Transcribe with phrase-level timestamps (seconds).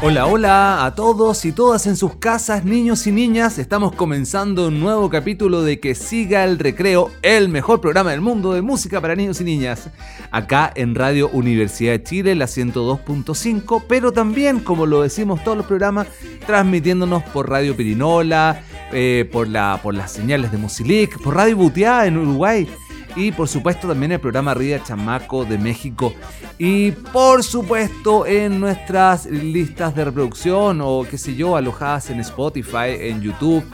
[0.00, 3.58] Hola, hola a todos y todas en sus casas, niños y niñas.
[3.58, 8.52] Estamos comenzando un nuevo capítulo de Que siga el recreo, el mejor programa del mundo
[8.52, 9.90] de música para niños y niñas.
[10.30, 15.66] Acá en Radio Universidad de Chile, la 102.5, pero también, como lo decimos todos los
[15.66, 16.06] programas,
[16.46, 22.06] transmitiéndonos por Radio Pirinola eh, por, la, por las señales de Musilic, por Radio Butiá
[22.06, 22.68] en Uruguay
[23.18, 26.14] y por supuesto también el programa Ría Chamaco de México.
[26.56, 32.94] Y por supuesto en nuestras listas de reproducción o qué sé yo, alojadas en Spotify,
[33.00, 33.64] en YouTube.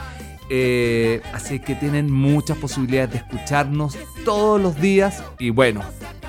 [0.48, 5.22] Eh, así que tienen muchas posibilidades de escucharnos todos los días.
[5.38, 5.82] Y bueno,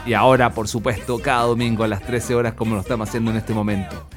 [0.06, 3.38] y ahora por supuesto cada domingo a las 13 horas como lo estamos haciendo en
[3.38, 4.08] este momento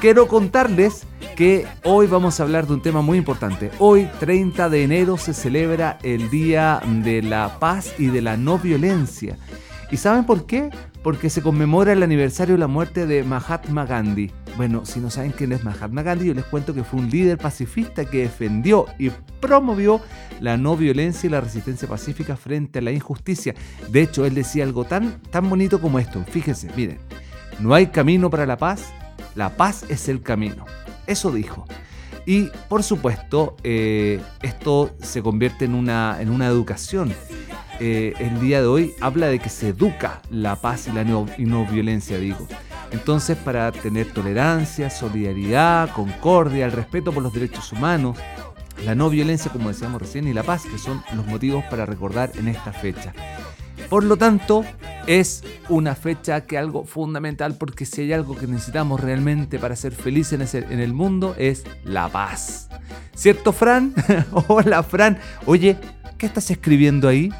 [0.00, 1.04] quiero contarles
[1.36, 3.70] que hoy vamos a hablar de un tema muy importante.
[3.78, 8.58] Hoy, 30 de enero, se celebra el Día de la Paz y de la No
[8.58, 9.36] Violencia.
[9.90, 10.70] ¿Y saben por qué?
[11.02, 14.30] Porque se conmemora el aniversario de la muerte de Mahatma Gandhi.
[14.56, 17.38] Bueno, si no saben quién es Mahatma Gandhi, yo les cuento que fue un líder
[17.38, 19.10] pacifista que defendió y
[19.40, 20.00] promovió
[20.40, 23.54] la no violencia y la resistencia pacífica frente a la injusticia.
[23.90, 26.24] De hecho, él decía algo tan, tan bonito como esto.
[26.30, 26.98] Fíjense, miren,
[27.60, 28.92] no hay camino para la paz
[29.38, 30.66] la paz es el camino.
[31.06, 31.64] Eso dijo.
[32.26, 37.14] Y por supuesto, eh, esto se convierte en una, en una educación.
[37.78, 41.02] Eh, el día de hoy habla de que se educa la paz y la
[41.38, 42.48] y no violencia, digo.
[42.90, 48.18] Entonces, para tener tolerancia, solidaridad, concordia, el respeto por los derechos humanos,
[48.84, 52.32] la no violencia, como decíamos recién, y la paz, que son los motivos para recordar
[52.34, 53.12] en esta fecha.
[53.88, 54.64] Por lo tanto,
[55.06, 59.94] es una fecha que algo fundamental porque si hay algo que necesitamos realmente para ser
[59.94, 62.68] felices en, el mundo es la paz.
[63.14, 63.94] ¿Cierto, Fran?
[64.48, 65.18] hola, Fran.
[65.46, 65.78] Oye,
[66.18, 67.30] ¿qué estás escribiendo ahí?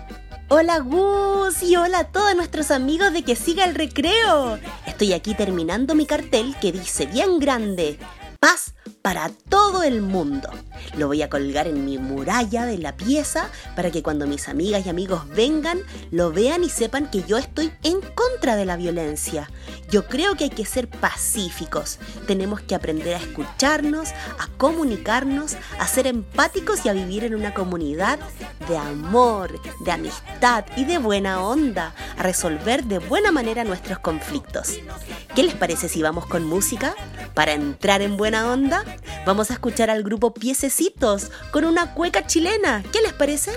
[0.51, 4.59] Hola Gus y hola a todos nuestros amigos de que siga el recreo.
[4.87, 7.99] Estoy aquí terminando mi cartel que dice bien grande,
[8.41, 10.51] paz para todo el mundo.
[10.97, 14.85] Lo voy a colgar en mi muralla de la pieza para que cuando mis amigas
[14.85, 19.51] y amigos vengan lo vean y sepan que yo estoy en contra de la violencia.
[19.91, 21.99] Yo creo que hay que ser pacíficos.
[22.27, 27.55] Tenemos que aprender a escucharnos, a comunicarnos, a ser empáticos y a vivir en una
[27.55, 28.19] comunidad
[28.69, 34.79] de amor, de amistad y de buena onda, a resolver de buena manera nuestros conflictos.
[35.35, 36.95] ¿Qué les parece si vamos con música?
[37.35, 38.85] Para entrar en buena onda,
[39.26, 42.82] vamos a escuchar al grupo Piececitos con una cueca chilena.
[42.93, 43.53] ¿Qué les parece?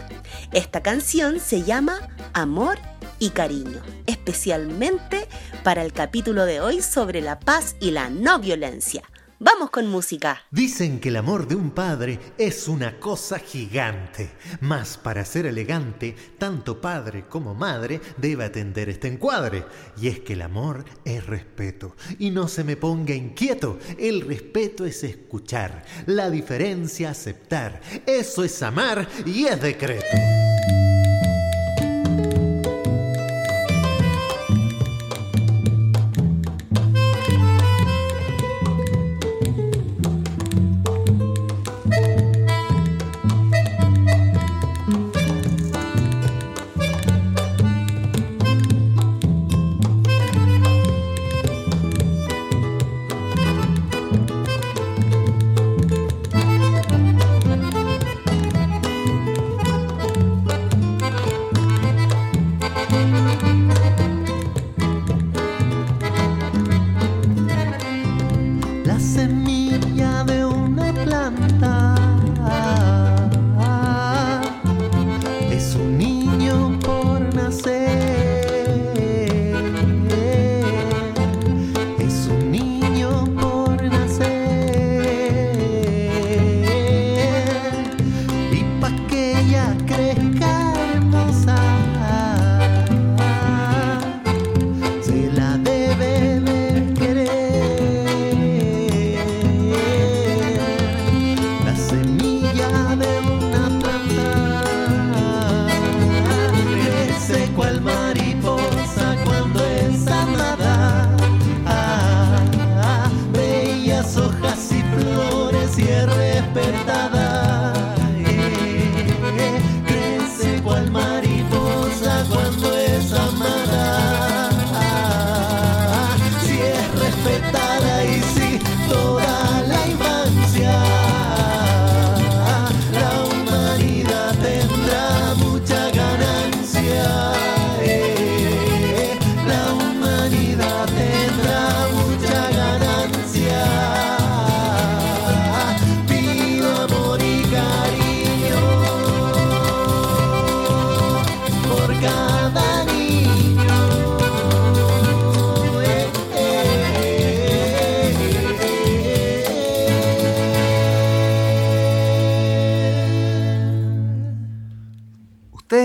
[0.51, 2.77] Esta canción se llama Amor
[3.19, 5.27] y Cariño, especialmente
[5.63, 9.03] para el capítulo de hoy sobre la paz y la no violencia.
[9.43, 10.43] Vamos con música.
[10.51, 14.29] Dicen que el amor de un padre es una cosa gigante,
[14.59, 19.65] mas para ser elegante, tanto padre como madre debe atender este encuadre.
[19.99, 24.85] Y es que el amor es respeto, y no se me ponga inquieto, el respeto
[24.85, 30.40] es escuchar, la diferencia aceptar, eso es amar y es decreto.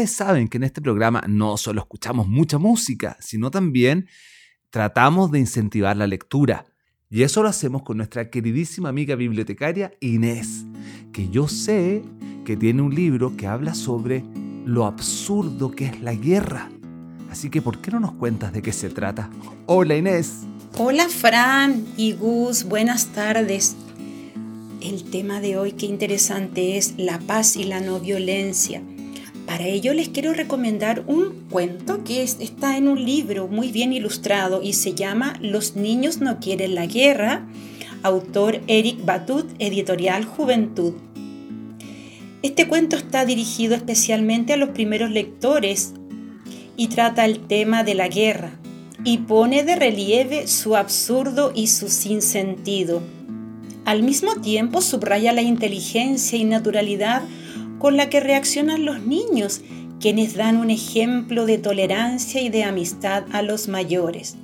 [0.07, 4.09] Saben que en este programa no solo escuchamos mucha música, sino también
[4.71, 6.67] tratamos de incentivar la lectura.
[7.09, 10.65] Y eso lo hacemos con nuestra queridísima amiga bibliotecaria Inés,
[11.13, 12.03] que yo sé
[12.45, 14.25] que tiene un libro que habla sobre
[14.65, 16.69] lo absurdo que es la guerra.
[17.31, 19.31] Así que, ¿por qué no nos cuentas de qué se trata?
[19.67, 20.43] Hola Inés.
[20.79, 23.77] Hola Fran y Gus, buenas tardes.
[24.81, 28.83] El tema de hoy, qué interesante, es la paz y la no violencia.
[29.47, 34.61] Para ello les quiero recomendar un cuento que está en un libro muy bien ilustrado
[34.61, 37.47] y se llama Los niños no quieren la guerra,
[38.03, 40.95] autor Eric Batut, editorial Juventud.
[42.43, 45.95] Este cuento está dirigido especialmente a los primeros lectores
[46.77, 48.51] y trata el tema de la guerra
[49.05, 53.01] y pone de relieve su absurdo y su sinsentido.
[53.85, 57.23] Al mismo tiempo subraya la inteligencia y naturalidad
[57.87, 59.61] con la que reaccionan los niños,
[60.01, 64.35] quienes dan un ejemplo de tolerancia y de amistad a los mayores.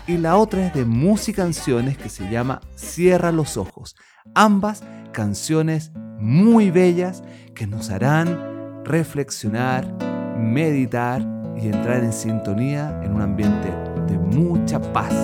[0.06, 3.96] y la otra es de Música Canciones que se llama Cierra los Ojos.
[4.34, 4.82] Ambas
[5.12, 7.22] canciones muy bellas
[7.54, 9.94] que nos harán reflexionar,
[10.38, 13.70] meditar y entrar en sintonía en un ambiente
[14.06, 15.14] de mucha paz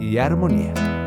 [0.00, 0.97] y armonía.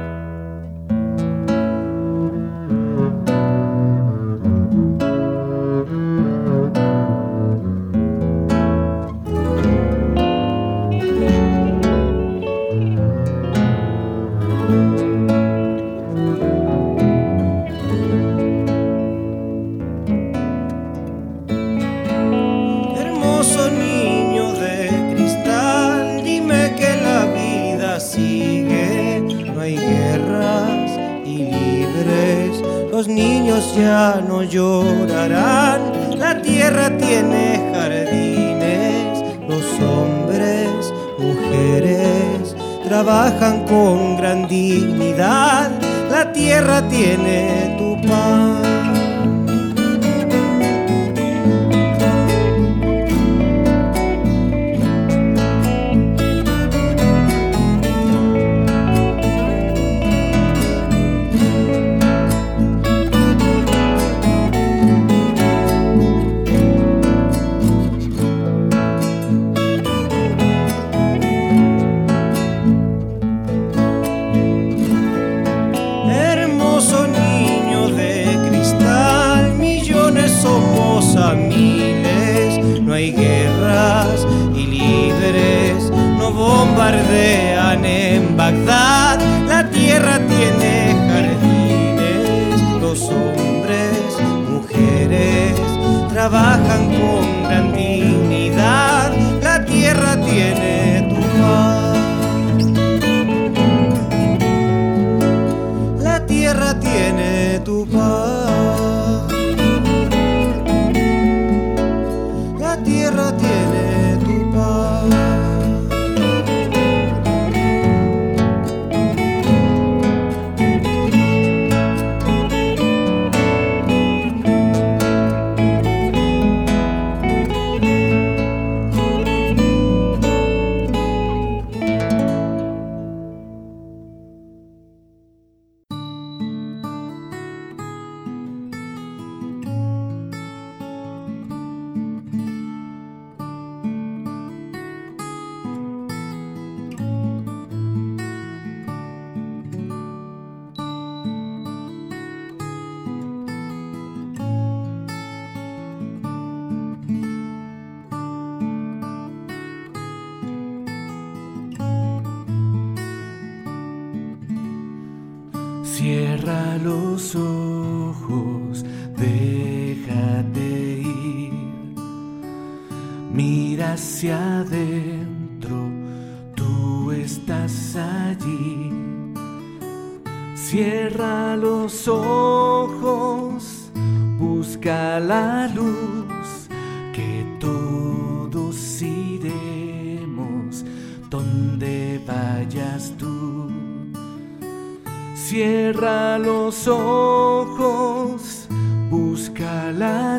[93.07, 93.30] Tierra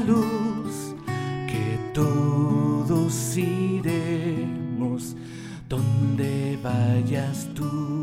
[0.01, 0.95] luz,
[1.47, 5.17] que todos iremos
[5.69, 8.02] donde vayas tú.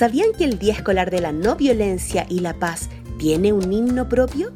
[0.00, 2.88] ¿Sabían que el Día Escolar de la No Violencia y la Paz
[3.18, 4.50] tiene un himno propio?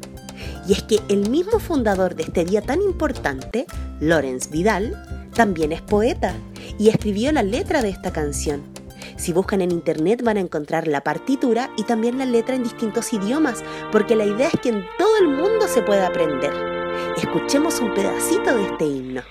[0.67, 3.67] Y es que el mismo fundador de este día tan importante,
[3.99, 4.99] Lorenz Vidal,
[5.35, 6.33] también es poeta
[6.79, 8.63] y escribió la letra de esta canción.
[9.17, 13.13] Si buscan en internet van a encontrar la partitura y también la letra en distintos
[13.13, 16.53] idiomas, porque la idea es que en todo el mundo se pueda aprender.
[17.17, 19.21] Escuchemos un pedacito de este himno.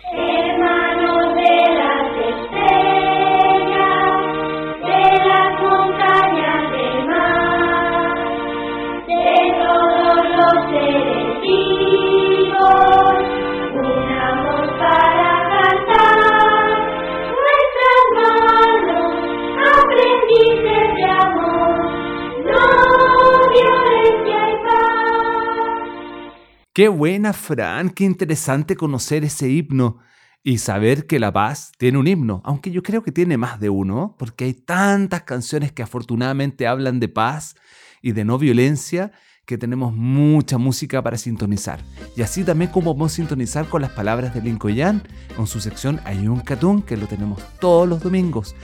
[26.75, 29.99] Qué buena, Fran, qué interesante conocer ese himno
[30.43, 33.71] y saber que La Paz tiene un himno, aunque yo creo que tiene más de
[33.71, 37.55] uno, porque hay tantas canciones que afortunadamente hablan de paz
[38.03, 39.13] y de no violencia
[39.47, 41.79] que tenemos mucha música para sintonizar.
[42.17, 45.01] Y así también como a sintonizar con las palabras de Lincoln
[45.37, 48.57] con su sección Ayun Katun, que lo tenemos todos los domingos.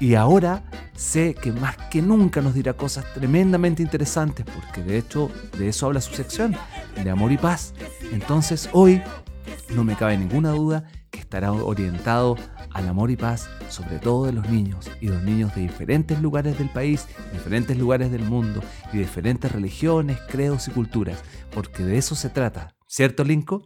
[0.00, 0.62] Y ahora
[0.94, 5.86] sé que más que nunca nos dirá cosas tremendamente interesantes, porque de hecho de eso
[5.86, 6.56] habla su sección,
[7.02, 7.74] de amor y paz.
[8.12, 9.02] Entonces hoy
[9.74, 12.36] no me cabe ninguna duda que estará orientado
[12.72, 16.58] al amor y paz, sobre todo de los niños, y los niños de diferentes lugares
[16.58, 18.62] del país, diferentes lugares del mundo,
[18.92, 23.62] y diferentes religiones, credos y culturas, porque de eso se trata, ¿cierto, Linko?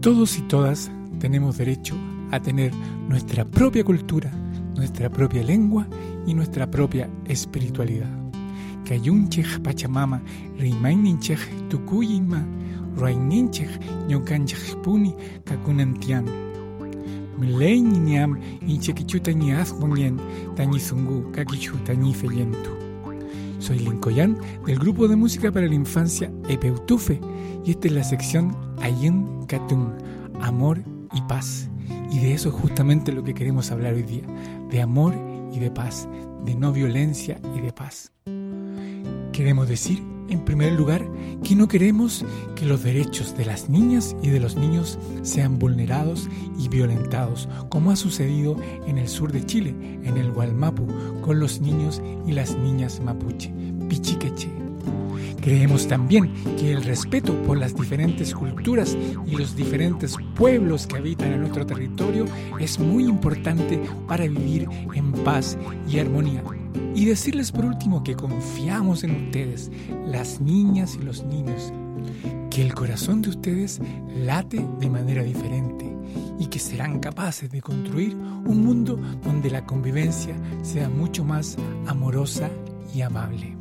[0.00, 1.96] Todos y todas tenemos derecho
[2.30, 2.72] a tener
[3.08, 4.30] nuestra propia cultura,
[4.78, 5.86] nuestra propia lengua
[6.26, 8.08] y nuestra propia espiritualidad.
[8.84, 10.22] Kayunchej Pachamama,
[10.56, 12.46] Rimaininchej Tukuyinma,
[12.96, 13.68] Ruaininchej
[14.08, 16.24] Ñokanchej Puni, Kakunantian.
[17.38, 20.16] Milei niam inchekichuta ni azmonien,
[20.56, 22.70] tañizungu, kakichuta ni feyentu.
[23.58, 27.20] Soy Lincoyan del grupo de música para la infancia Epeutufe
[27.64, 29.92] y esta es la sección Ayun Katun,
[30.40, 30.82] Amor
[31.12, 31.68] y Paz.
[32.10, 34.22] Y de eso es justamente lo que queremos hablar hoy día,
[34.70, 35.14] de amor
[35.52, 36.08] y de paz,
[36.44, 38.12] de no violencia y de paz.
[39.32, 41.08] Queremos decir, en primer lugar,
[41.42, 46.28] que no queremos que los derechos de las niñas y de los niños sean vulnerados
[46.58, 48.56] y violentados, como ha sucedido
[48.86, 50.86] en el sur de Chile, en el Gualmapu,
[51.22, 53.52] con los niños y las niñas mapuche,
[53.88, 54.67] Pichiqueche.
[55.40, 61.32] Creemos también que el respeto por las diferentes culturas y los diferentes pueblos que habitan
[61.32, 62.24] en nuestro territorio
[62.58, 65.56] es muy importante para vivir en paz
[65.88, 66.42] y armonía.
[66.94, 69.70] Y decirles por último que confiamos en ustedes,
[70.06, 71.72] las niñas y los niños,
[72.50, 73.80] que el corazón de ustedes
[74.16, 75.86] late de manera diferente
[76.38, 82.50] y que serán capaces de construir un mundo donde la convivencia sea mucho más amorosa
[82.94, 83.57] y amable.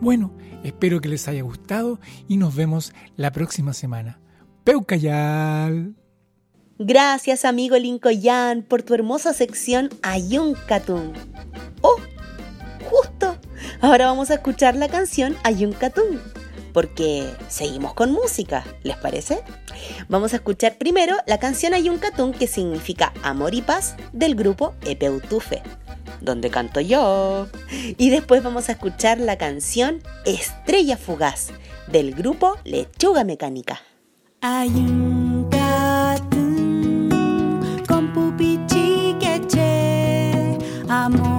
[0.00, 0.32] Bueno,
[0.62, 4.18] espero que les haya gustado y nos vemos la próxima semana.
[4.64, 5.94] Peucayal.
[6.78, 11.14] Gracias, amigo Lincoln, por tu hermosa sección Ayun Katun.
[11.80, 11.96] ¡Oh!
[12.90, 13.38] Justo.
[13.80, 16.20] Ahora vamos a escuchar la canción Ayun Katun.
[16.74, 19.38] Porque seguimos con música, ¿les parece?
[20.10, 24.74] Vamos a escuchar primero la canción Ayun Katun, que significa amor y paz, del grupo
[24.82, 25.62] Epeutufe
[26.26, 27.46] donde canto yo.
[27.70, 31.48] Y después vamos a escuchar la canción Estrella Fugaz
[31.86, 33.80] del grupo Lechuga Mecánica.
[37.88, 38.12] Con
[40.88, 41.35] amor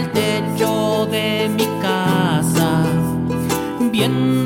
[0.00, 2.84] el techo de mi casa,
[3.92, 4.39] viendo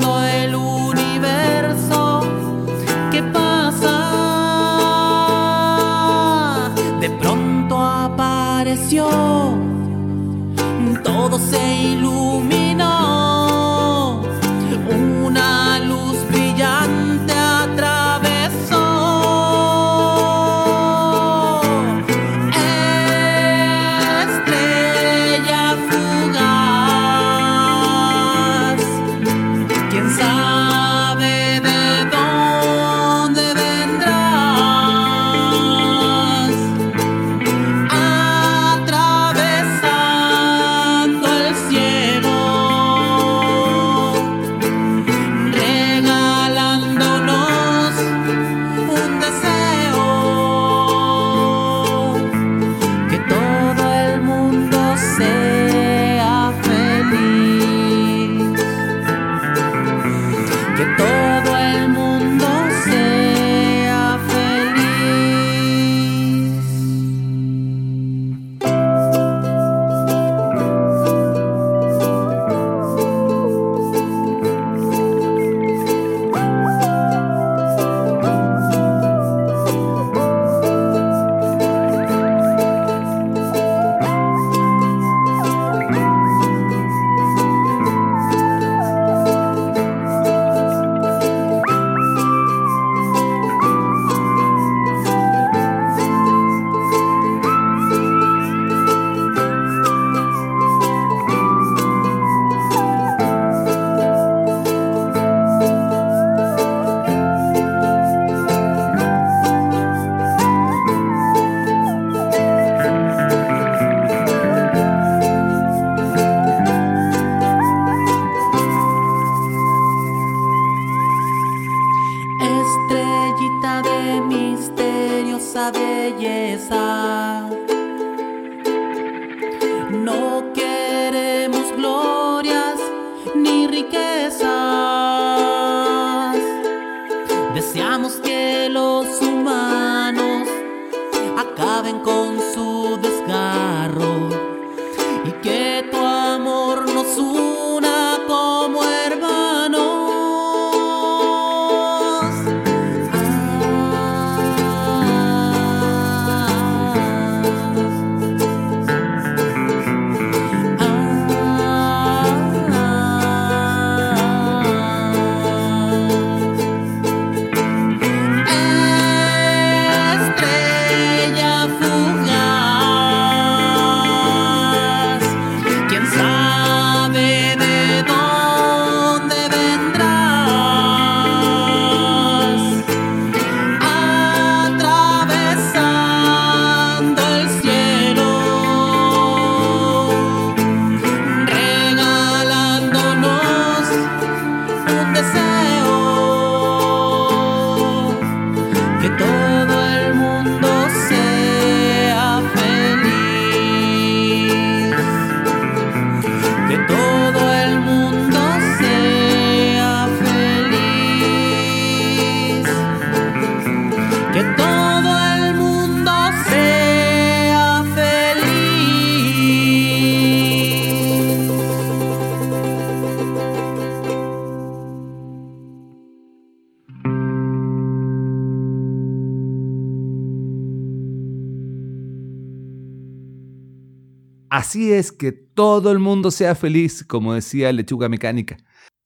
[234.64, 238.56] Así es que todo el mundo sea feliz, como decía Lechuga Mecánica.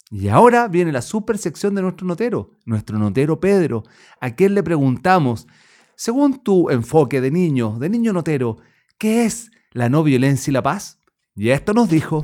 [0.08, 3.82] Y ahora viene la super sección de nuestro notero, nuestro notero Pedro,
[4.20, 5.48] a quien le preguntamos,
[5.96, 8.58] según tu enfoque de niño, de niño notero,
[8.98, 11.00] ¿qué es la no violencia y la paz?
[11.34, 12.22] Y esto nos dijo.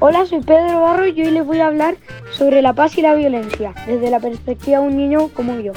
[0.00, 1.96] Hola, soy Pedro Barro y hoy les voy a hablar
[2.32, 5.72] sobre la paz y la violencia, desde la perspectiva de un niño como yo.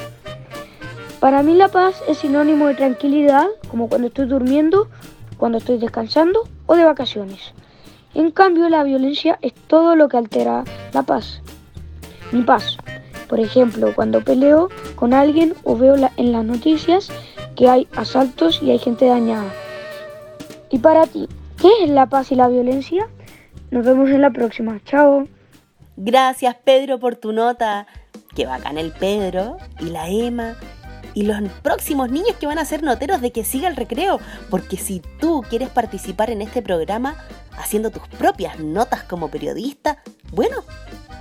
[1.19, 4.89] Para mí la paz es sinónimo de tranquilidad, como cuando estoy durmiendo,
[5.39, 7.53] cuando estoy descansando o de vacaciones.
[8.13, 11.41] En cambio, la violencia es todo lo que altera la paz.
[12.31, 12.77] Mi paz.
[13.27, 17.09] Por ejemplo, cuando peleo con alguien o veo en las noticias
[17.55, 19.51] que hay asaltos y hay gente dañada.
[20.69, 21.27] Y para ti,
[21.61, 23.07] ¿qué es la paz y la violencia?
[23.71, 24.79] Nos vemos en la próxima.
[24.83, 25.27] Chao.
[25.95, 27.87] Gracias Pedro por tu nota.
[28.35, 30.55] Qué bacán el Pedro y la Emma
[31.13, 34.19] y los próximos niños que van a ser noteros de que siga el recreo.
[34.49, 37.15] Porque si tú quieres participar en este programa
[37.57, 40.63] haciendo tus propias notas como periodista, bueno,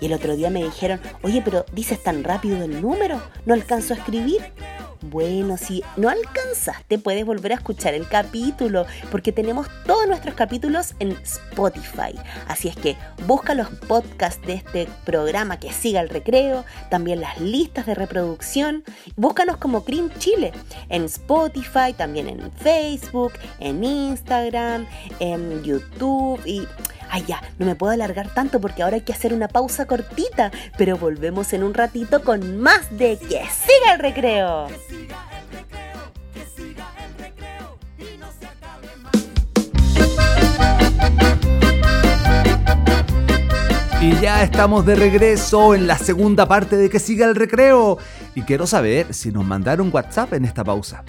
[0.00, 3.94] Y el otro día me dijeron, oye, pero dices tan rápido el número, no alcanzo
[3.94, 4.52] a escribir.
[5.02, 10.94] Bueno, si no alcanzaste, puedes volver a escuchar el capítulo, porque tenemos todos nuestros capítulos
[11.00, 12.14] en Spotify.
[12.46, 17.40] Así es que busca los podcasts de este programa que siga el recreo, también las
[17.40, 18.84] listas de reproducción.
[19.16, 20.52] Búscanos como Cream Chile
[20.88, 24.86] en Spotify, también en Facebook, en Instagram,
[25.18, 26.66] en YouTube y
[27.14, 30.50] Ay, ya, no me puedo alargar tanto porque ahora hay que hacer una pausa cortita,
[30.78, 34.68] pero volvemos en un ratito con más de Que siga el recreo.
[44.00, 47.98] Y ya estamos de regreso en la segunda parte de Que siga el recreo.
[48.34, 51.04] Y quiero saber si nos mandaron WhatsApp en esta pausa.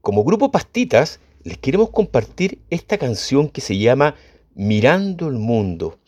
[0.00, 4.14] Como grupo Pastitas les queremos compartir esta canción que se llama
[4.54, 5.98] Mirando el Mundo,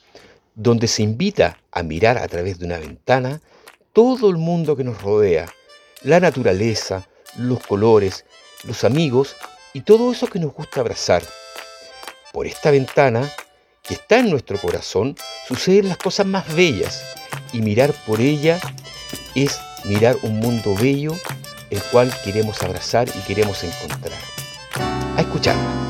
[0.54, 3.42] donde se invita a mirar a través de una ventana
[3.92, 5.52] todo el mundo que nos rodea,
[6.04, 8.24] la naturaleza, los colores,
[8.64, 9.36] los amigos
[9.74, 11.22] y todo eso que nos gusta abrazar.
[12.32, 13.30] Por esta ventana,
[13.82, 17.04] que está en nuestro corazón, suceden las cosas más bellas
[17.52, 18.58] y mirar por ella
[19.34, 21.14] es mirar un mundo bello
[21.70, 24.18] el cual queremos abrazar y queremos encontrar.
[25.16, 25.89] A escucharla.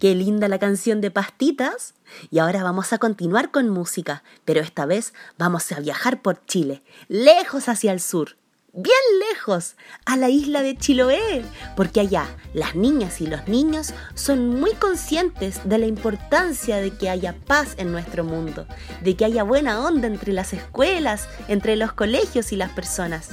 [0.00, 1.92] Qué linda la canción de Pastitas.
[2.30, 6.82] Y ahora vamos a continuar con música, pero esta vez vamos a viajar por Chile,
[7.08, 8.38] lejos hacia el sur,
[8.72, 8.94] bien
[9.30, 11.42] lejos, a la isla de Chiloé,
[11.76, 17.10] porque allá las niñas y los niños son muy conscientes de la importancia de que
[17.10, 18.66] haya paz en nuestro mundo,
[19.02, 23.30] de que haya buena onda entre las escuelas, entre los colegios y las personas.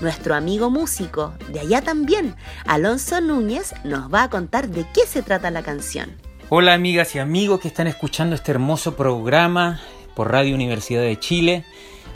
[0.00, 2.34] Nuestro amigo músico de allá también,
[2.66, 6.10] Alonso Núñez, nos va a contar de qué se trata la canción.
[6.48, 9.80] Hola amigas y amigos que están escuchando este hermoso programa
[10.14, 11.64] por Radio Universidad de Chile.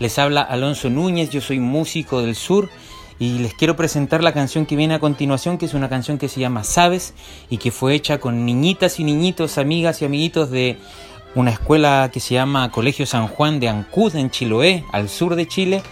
[0.01, 2.69] Les habla Alonso Núñez, yo soy músico del sur
[3.21, 6.29] y les quiero presentar la canción que viene a continuación, que es una canción que
[6.29, 7.15] se llama Sabes
[7.49, 10.79] y que fue hecha con niñitas y niñitos, amigas y amiguitos de
[11.37, 15.47] una escuela que se llama Colegio San Juan de Ancud en Chiloé, al sur de
[15.47, 15.83] Chile.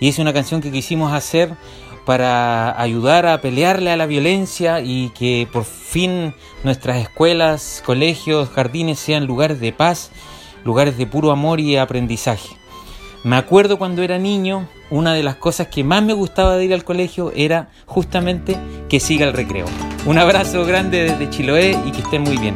[0.00, 1.50] Y es una canción que quisimos hacer
[2.06, 9.00] para ayudar a pelearle a la violencia y que por fin nuestras escuelas, colegios, jardines
[9.00, 10.12] sean lugares de paz,
[10.64, 12.59] lugares de puro amor y aprendizaje.
[13.22, 16.72] Me acuerdo cuando era niño, una de las cosas que más me gustaba de ir
[16.72, 18.56] al colegio era justamente
[18.88, 19.66] que siga el recreo.
[20.06, 22.54] Un abrazo grande desde Chiloé y que estén muy bien.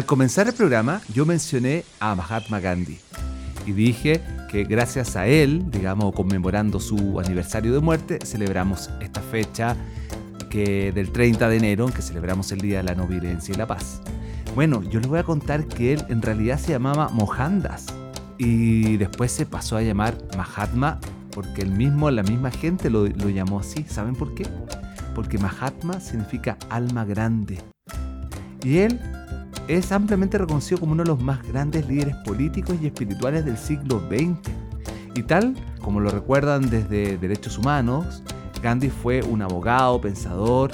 [0.00, 2.98] Al comenzar el programa, yo mencioné a Mahatma Gandhi
[3.66, 9.76] y dije que gracias a él, digamos, conmemorando su aniversario de muerte, celebramos esta fecha
[10.48, 13.58] que del 30 de enero, en que celebramos el Día de la No Violencia y
[13.58, 14.00] la Paz.
[14.54, 17.84] Bueno, yo les voy a contar que él en realidad se llamaba Mohandas
[18.38, 20.98] y después se pasó a llamar Mahatma
[21.30, 23.84] porque él mismo, la misma gente lo, lo llamó así.
[23.86, 24.46] ¿Saben por qué?
[25.14, 27.58] Porque Mahatma significa alma grande.
[28.62, 28.98] Y él
[29.76, 34.00] es ampliamente reconocido como uno de los más grandes líderes políticos y espirituales del siglo
[34.08, 34.50] XX.
[35.14, 38.22] Y tal como lo recuerdan desde Derechos Humanos,
[38.62, 40.72] Gandhi fue un abogado, pensador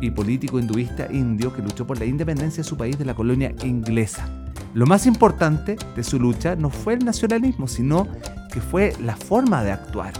[0.00, 3.54] y político hinduista indio que luchó por la independencia de su país de la colonia
[3.64, 4.26] inglesa.
[4.72, 8.08] Lo más importante de su lucha no fue el nacionalismo, sino
[8.50, 10.12] que fue la forma de actuar,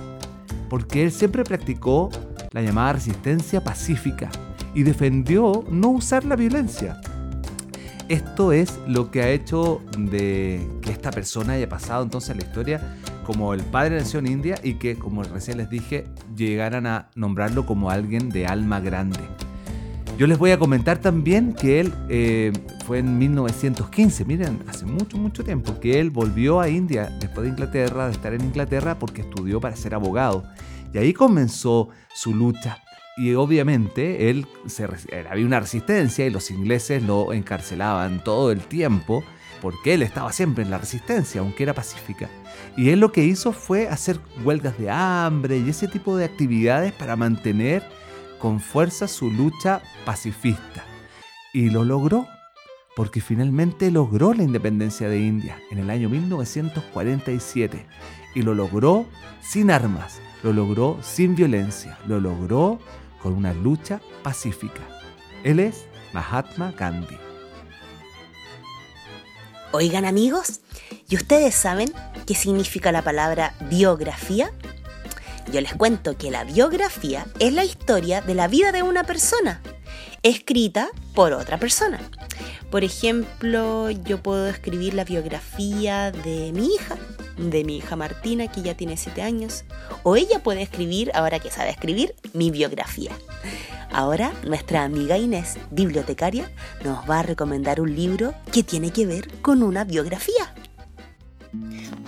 [0.68, 2.10] porque él siempre practicó
[2.52, 4.30] la llamada resistencia pacífica
[4.74, 7.00] y defendió no usar la violencia.
[8.08, 12.96] Esto es lo que ha hecho de que esta persona haya pasado entonces la historia
[13.22, 17.10] como el padre de la nación india y que, como recién les dije, llegaran a
[17.14, 19.20] nombrarlo como alguien de alma grande.
[20.16, 22.52] Yo les voy a comentar también que él eh,
[22.86, 27.50] fue en 1915, miren, hace mucho, mucho tiempo, que él volvió a India después de
[27.50, 30.44] Inglaterra, de estar en Inglaterra, porque estudió para ser abogado.
[30.94, 32.78] Y ahí comenzó su lucha.
[33.18, 34.86] Y obviamente él se,
[35.28, 39.24] había una resistencia y los ingleses lo encarcelaban todo el tiempo
[39.60, 42.28] porque él estaba siempre en la resistencia, aunque era pacífica.
[42.76, 46.92] Y él lo que hizo fue hacer huelgas de hambre y ese tipo de actividades
[46.92, 47.82] para mantener
[48.38, 50.84] con fuerza su lucha pacifista.
[51.52, 52.28] Y lo logró,
[52.94, 57.84] porque finalmente logró la independencia de India en el año 1947.
[58.34, 59.06] Y lo logró
[59.40, 62.78] sin armas, lo logró sin violencia, lo logró
[63.22, 64.82] con una lucha pacífica.
[65.44, 67.16] Él es Mahatma Gandhi.
[69.72, 70.60] Oigan amigos,
[71.08, 71.92] ¿y ustedes saben
[72.26, 74.50] qué significa la palabra biografía?
[75.52, 79.60] Yo les cuento que la biografía es la historia de la vida de una persona,
[80.22, 82.00] escrita por otra persona.
[82.70, 86.96] Por ejemplo, yo puedo escribir la biografía de mi hija,
[87.38, 89.64] de mi hija Martina, que ya tiene 7 años,
[90.02, 93.12] o ella puede escribir, ahora que sabe escribir, mi biografía.
[93.90, 96.50] Ahora nuestra amiga Inés, bibliotecaria,
[96.84, 100.54] nos va a recomendar un libro que tiene que ver con una biografía.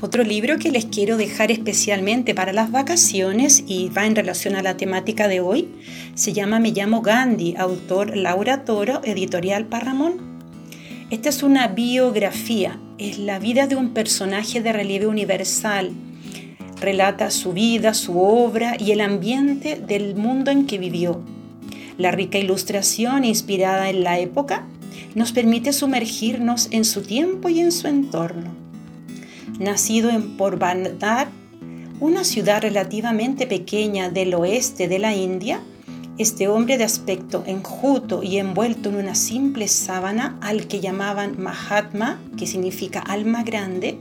[0.02, 4.62] Otro libro que les quiero dejar especialmente para las vacaciones y va en relación a
[4.62, 5.68] la temática de hoy
[6.14, 10.40] se llama Me llamo Gandhi, autor Laura Toro, editorial Parramón.
[11.10, 15.90] Esta es una biografía, es la vida de un personaje de relieve universal.
[16.78, 21.22] Relata su vida, su obra y el ambiente del mundo en que vivió.
[21.96, 24.66] La rica ilustración inspirada en la época
[25.14, 28.54] nos permite sumergirnos en su tiempo y en su entorno.
[29.58, 31.28] Nacido en Porbandar,
[32.00, 35.62] una ciudad relativamente pequeña del oeste de la India,
[36.20, 42.20] este hombre de aspecto enjuto y envuelto en una simple sábana al que llamaban Mahatma,
[42.36, 43.98] que significa alma grande,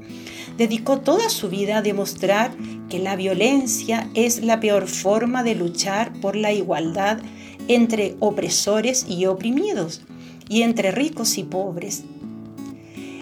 [0.58, 2.52] dedicó toda su vida a demostrar
[2.90, 7.20] que la violencia es la peor forma de luchar por la igualdad
[7.70, 10.02] entre opresores y oprimidos,
[10.50, 12.04] y entre ricos y pobres,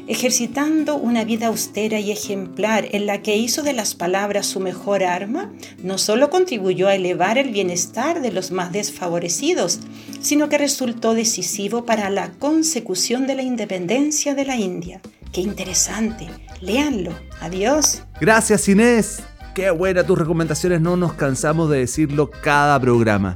[0.07, 5.03] ejercitando una vida austera y ejemplar en la que hizo de las palabras su mejor
[5.03, 5.51] arma,
[5.83, 9.79] no solo contribuyó a elevar el bienestar de los más desfavorecidos,
[10.21, 15.01] sino que resultó decisivo para la consecución de la independencia de la India.
[15.31, 16.27] ¡Qué interesante!
[16.61, 17.11] Léanlo.
[17.41, 18.03] Adiós.
[18.19, 19.23] Gracias Inés.
[19.53, 23.35] Qué buena tus recomendaciones, no nos cansamos de decirlo cada programa.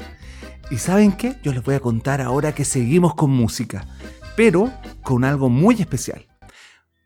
[0.69, 1.35] ¿Y saben qué?
[1.43, 3.85] Yo les voy a contar ahora que seguimos con música,
[4.37, 6.30] pero con algo muy especial.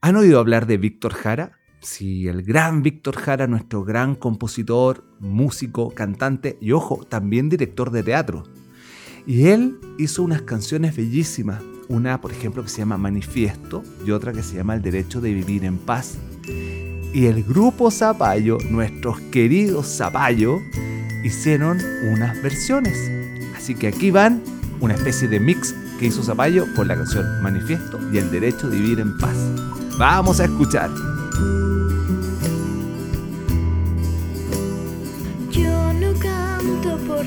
[0.05, 1.57] ¿Han oído hablar de Víctor Jara?
[1.79, 8.03] Sí, el gran Víctor Jara, nuestro gran compositor, músico, cantante y ojo, también director de
[8.03, 8.43] teatro.
[9.25, 14.31] Y él hizo unas canciones bellísimas, una por ejemplo que se llama Manifiesto y otra
[14.31, 16.19] que se llama El Derecho de Vivir en Paz.
[17.11, 20.59] Y el grupo Zapallo, nuestros queridos Zapallo,
[21.23, 21.79] hicieron
[22.13, 22.95] unas versiones.
[23.57, 24.43] Así que aquí van
[24.81, 28.77] una especie de mix que hizo Zapallo con la canción Manifiesto y El Derecho de
[28.77, 29.74] Vivir en Paz.
[29.97, 30.89] Vamos a escuchar.
[35.51, 37.25] Yo no canto por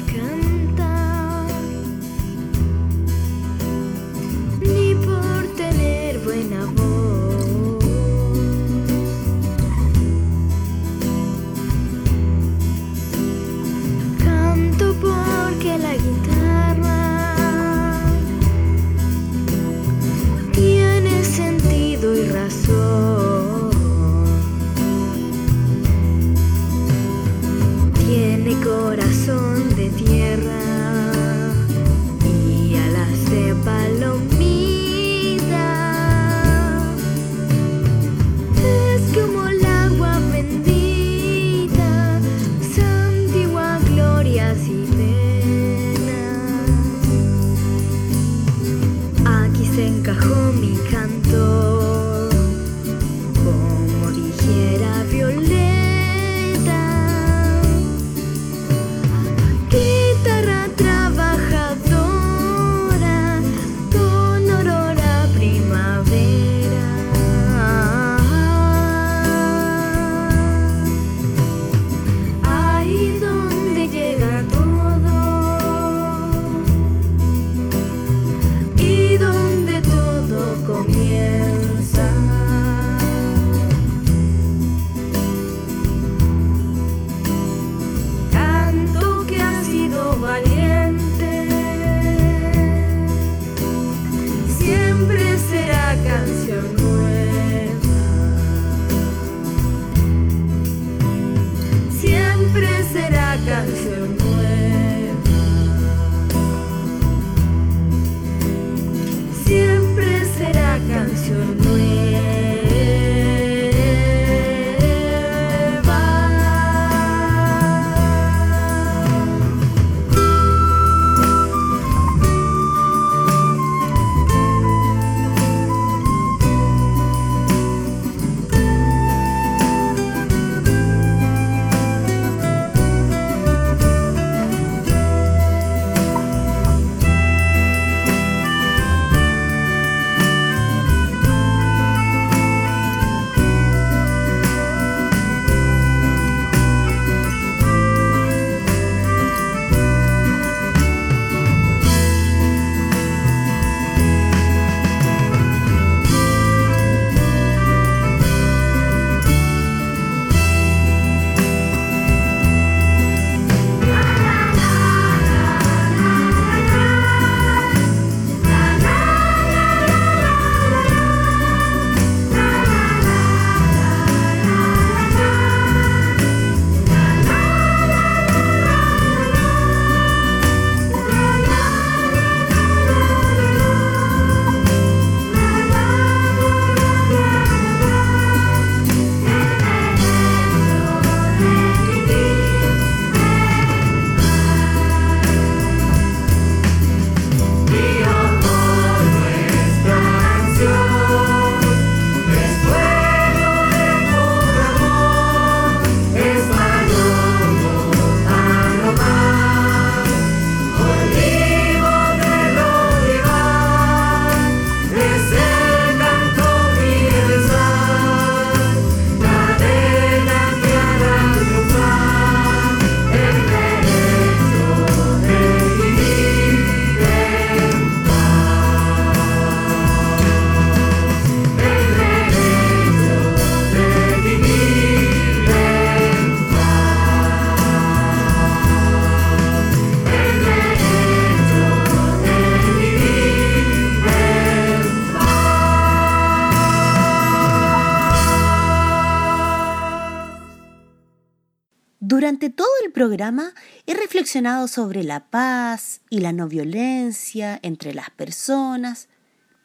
[252.98, 253.54] programa
[253.86, 259.06] he reflexionado sobre la paz y la no violencia entre las personas,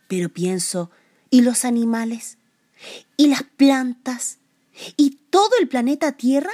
[0.07, 0.91] pero pienso,
[1.31, 2.37] ¿y los animales?
[3.17, 4.37] ¿Y las plantas?
[4.97, 6.51] ¿Y todo el planeta Tierra?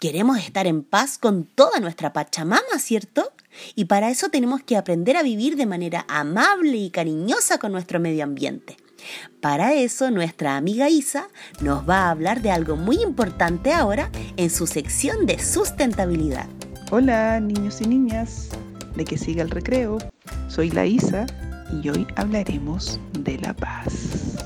[0.00, 3.32] Queremos estar en paz con toda nuestra Pachamama, ¿cierto?
[3.76, 8.00] Y para eso tenemos que aprender a vivir de manera amable y cariñosa con nuestro
[8.00, 8.76] medio ambiente.
[9.40, 11.28] Para eso nuestra amiga Isa
[11.60, 16.46] nos va a hablar de algo muy importante ahora en su sección de sustentabilidad.
[16.90, 18.48] Hola niños y niñas,
[18.94, 19.98] de que siga el recreo.
[20.48, 21.26] Soy la Isa
[21.82, 24.36] y hoy hablaremos de la paz.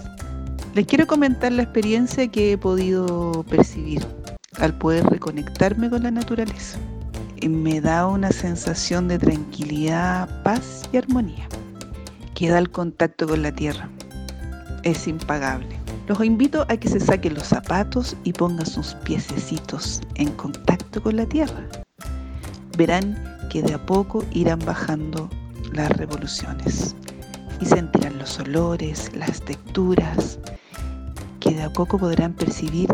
[0.74, 4.06] Les quiero comentar la experiencia que he podido percibir
[4.58, 6.78] al poder reconectarme con la naturaleza.
[7.48, 11.48] Me da una sensación de tranquilidad, paz y armonía
[12.34, 13.90] que da el contacto con la tierra.
[14.88, 15.78] Es impagable.
[16.06, 21.16] Los invito a que se saquen los zapatos y pongan sus piececitos en contacto con
[21.16, 21.62] la tierra.
[22.78, 25.28] Verán que de a poco irán bajando
[25.74, 26.96] las revoluciones
[27.60, 30.38] y sentirán los olores, las texturas,
[31.38, 32.88] que de a poco podrán percibir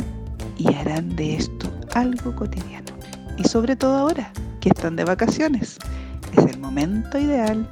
[0.59, 2.93] y harán de esto algo cotidiano.
[3.39, 5.79] Y sobre todo ahora que están de vacaciones,
[6.37, 7.69] es el momento ideal.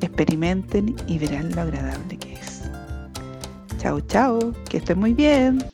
[0.00, 2.17] Experimenten y verán lo agradable.
[3.78, 5.64] Chao, chao, que estén muy bien.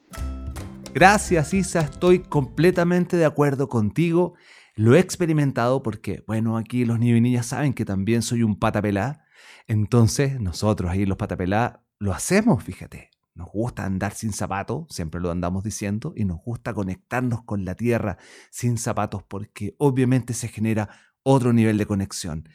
[0.93, 4.35] Gracias Isa, estoy completamente de acuerdo contigo.
[4.77, 9.25] Lo he experimentado porque, bueno, aquí los niños saben que también soy un patapelá.
[9.67, 13.09] Entonces, nosotros ahí los patapelá lo hacemos, fíjate.
[13.35, 17.75] Nos gusta andar sin zapatos, siempre lo andamos diciendo, y nos gusta conectarnos con la
[17.75, 18.19] tierra
[18.51, 20.91] sin zapatos porque obviamente se genera
[21.23, 22.51] otro nivel de conexión.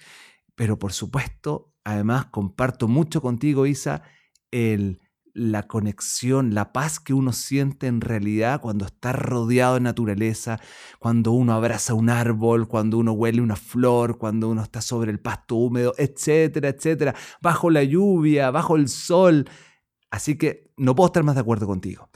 [0.54, 4.04] Pero por supuesto, además comparto mucho contigo, Isa,
[4.52, 5.02] el,
[5.34, 10.60] la conexión, la paz que uno siente en realidad cuando está rodeado de naturaleza,
[11.00, 15.20] cuando uno abraza un árbol, cuando uno huele una flor, cuando uno está sobre el
[15.20, 19.50] pasto húmedo, etcétera, etcétera, bajo la lluvia, bajo el sol.
[20.12, 22.10] Así que no puedo estar más de acuerdo contigo.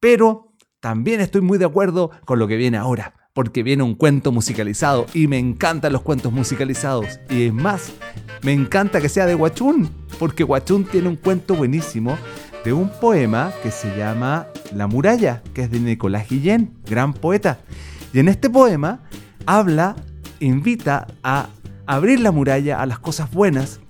[0.00, 4.32] Pero también estoy muy de acuerdo con lo que viene ahora, porque viene un cuento
[4.32, 7.18] musicalizado y me encantan los cuentos musicalizados.
[7.30, 7.92] Y es más,
[8.42, 12.16] me encanta que sea de Huachún, porque Huachún tiene un cuento buenísimo
[12.68, 17.60] de un poema que se llama La muralla, que es de Nicolás Guillén, gran poeta.
[18.12, 19.00] Y en este poema
[19.46, 19.96] habla,
[20.38, 21.48] invita a
[21.86, 23.80] abrir la muralla a las cosas buenas,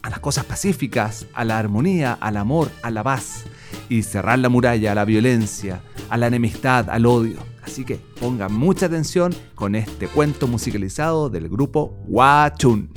[0.00, 3.44] a las cosas pacíficas, a la armonía, al amor, a la paz,
[3.90, 7.36] y cerrar la muralla a la violencia, a la enemistad, al odio.
[7.62, 12.94] Así que pongan mucha atención con este cuento musicalizado del grupo Huachún.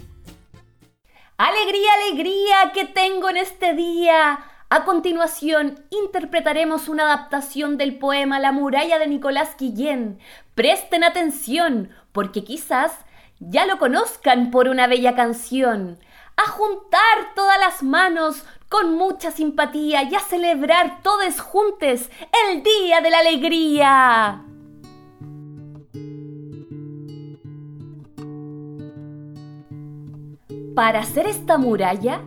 [1.36, 4.40] Alegría, alegría que tengo en este día.
[4.68, 10.18] A continuación, interpretaremos una adaptación del poema La muralla de Nicolás Guillén.
[10.56, 12.92] Presten atención, porque quizás
[13.40, 16.00] ya lo conozcan por una bella canción.
[16.36, 22.10] A juntar todas las manos con mucha simpatía y a celebrar todos juntos
[22.50, 24.42] el Día de la Alegría.
[30.74, 32.22] Para hacer esta muralla,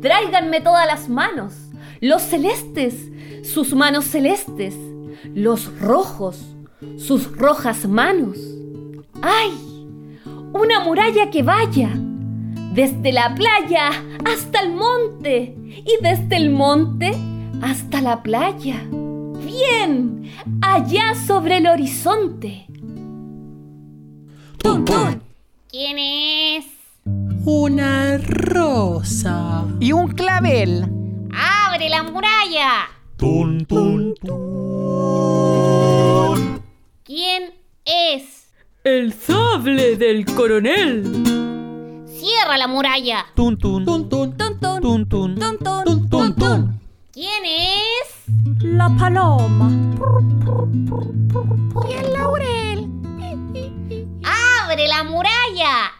[0.00, 1.54] tráiganme todas las manos,
[2.00, 2.94] los celestes,
[3.42, 4.74] sus manos celestes,
[5.34, 6.38] los rojos,
[6.96, 8.38] sus rojas manos.
[9.22, 9.50] ¡Ay!
[10.52, 11.90] Una muralla que vaya
[12.72, 13.90] desde la playa
[14.24, 17.12] hasta el monte y desde el monte
[17.62, 18.82] hasta la playa.
[19.44, 20.30] Bien,
[20.62, 22.66] allá sobre el horizonte.
[24.58, 25.22] Tun, tun.
[25.68, 26.79] ¿Quién es?
[27.44, 29.64] Una rosa.
[29.80, 30.84] Y un clavel.
[31.32, 32.90] ¡Abre la muralla!
[33.16, 34.30] Tun, tun, tun.
[37.02, 38.50] ¿Quién es?
[38.84, 42.06] El sable del coronel.
[42.06, 43.24] Cierra la muralla.
[43.34, 43.84] Tun, tun.
[43.86, 44.36] Tun, tun.
[44.36, 44.80] Tun, tun.
[44.80, 45.34] Tun, tun.
[45.36, 45.84] Tun, tun.
[45.84, 46.80] Tun, tun, tun.
[47.12, 48.26] ¿Quién es?
[48.62, 49.70] La paloma.
[51.88, 52.88] Y el laurel.
[54.24, 55.99] ¡Abre la muralla!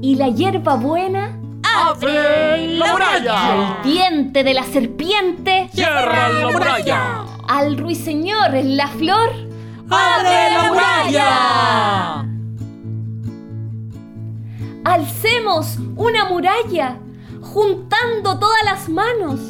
[0.00, 1.38] y la hierba buena.
[1.62, 3.76] ¡Abre la muralla!
[3.76, 5.68] Al diente de la serpiente.
[5.72, 7.24] ¡Cierra la muralla!
[7.46, 9.30] Al ruiseñor en la flor.
[9.90, 12.24] ¡Abre la muralla!
[14.84, 16.98] Alcemos una muralla,
[17.42, 19.40] juntando todas las manos.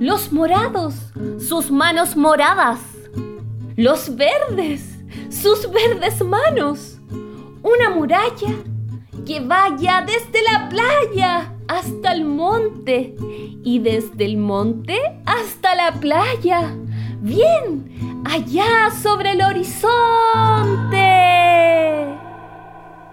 [0.00, 0.94] Los morados,
[1.38, 2.80] sus manos moradas.
[3.76, 4.98] Los verdes,
[5.30, 6.98] sus verdes manos.
[7.62, 8.54] Una muralla
[9.26, 13.14] que vaya desde la playa hasta el monte
[13.64, 16.74] y desde el monte hasta la playa.
[17.20, 19.88] Bien, allá sobre el horizonte.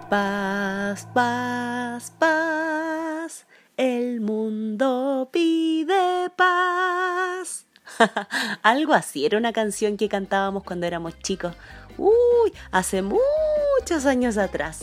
[0.10, 3.46] Paz, paz, paz.
[3.78, 7.66] El mundo pide paz.
[8.64, 11.54] Algo así era una canción que cantábamos cuando éramos chicos.
[12.00, 14.80] Uy, hace muchos años atrás.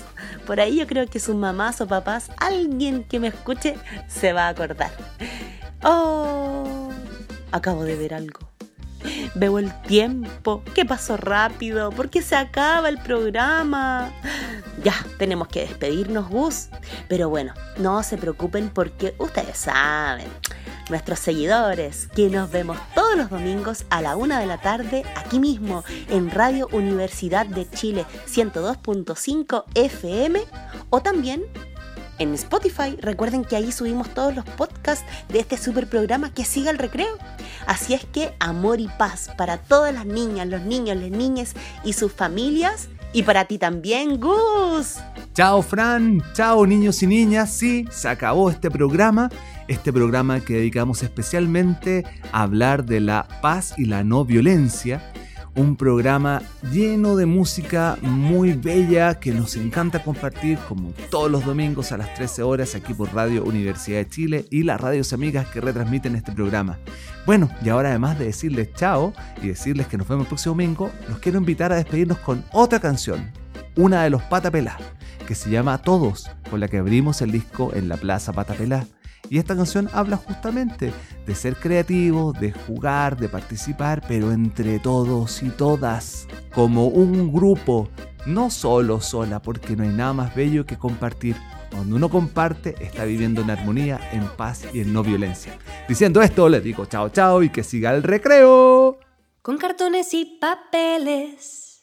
[0.47, 4.47] Por ahí yo creo que sus mamás o papás, alguien que me escuche, se va
[4.47, 4.91] a acordar.
[5.83, 6.91] Oh,
[7.53, 8.56] acabo de ver algo.
[9.35, 10.63] Veo el tiempo.
[10.75, 11.91] ¿Qué pasó rápido?
[11.91, 14.13] ¿Por qué se acaba el programa?
[14.83, 16.69] Ya, tenemos que despedirnos, Gus.
[17.09, 20.29] Pero bueno, no se preocupen porque ustedes saben,
[20.91, 25.41] nuestros seguidores, que nos vemos todos los domingos a la una de la tarde aquí
[25.41, 30.41] mismo en Radio Universidad de Chile 102.5 FM
[30.91, 31.45] o también
[32.19, 32.97] en Spotify.
[33.01, 37.17] Recuerden que ahí subimos todos los podcasts de este super programa que siga el recreo.
[37.67, 41.55] Así es que amor y paz para todas las niñas, los niños, las niñas
[41.85, 42.89] y sus familias.
[43.13, 44.97] Y para ti también, Gus.
[45.33, 47.51] Chao Fran, chao niños y niñas.
[47.53, 49.31] Sí, se acabó este programa.
[49.69, 55.03] Este programa que dedicamos especialmente a hablar de la paz y la no violencia.
[55.57, 61.93] Un programa lleno de música muy bella que nos encanta compartir como todos los domingos
[61.93, 65.63] a las 13 horas aquí por Radio Universidad de Chile y las radios amigas que
[65.63, 66.79] retransmiten este programa.
[67.25, 70.91] Bueno, y ahora además de decirles chao y decirles que nos vemos el próximo domingo,
[71.09, 73.33] los quiero invitar a despedirnos con otra canción,
[73.77, 74.77] una de los Patapelá,
[75.27, 78.87] que se llama Todos, con la que abrimos el disco en la Plaza Patapelá.
[79.29, 80.93] Y esta canción habla justamente
[81.27, 87.89] de ser creativo, de jugar, de participar, pero entre todos y todas, como un grupo,
[88.27, 91.37] no solo sola, porque no hay nada más bello que compartir.
[91.71, 95.59] Cuando uno comparte, está viviendo en armonía, en paz y en no violencia.
[95.89, 98.99] Diciendo esto, les digo chao chao y que siga el recreo.
[99.43, 101.83] con cartones y papeles.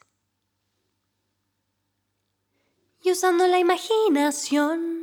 [3.01, 5.02] Y usando la imaginación.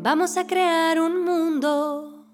[0.00, 2.24] Vamos a crear un mundo.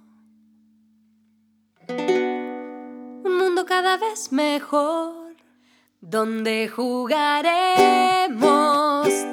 [1.89, 5.35] Un mundo cada vez mejor.
[5.99, 7.89] Donde jugaremos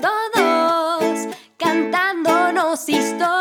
[0.01, 1.27] todos.
[1.57, 3.40] Cantándonos historias.